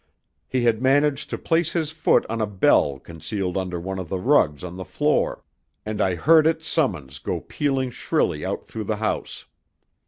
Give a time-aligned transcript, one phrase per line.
[0.47, 4.17] He had managed to place his foot on a bell concealed under one of the
[4.17, 5.43] rugs on the floor,
[5.85, 9.45] and I heard its summons go pealing shrilly out through the house.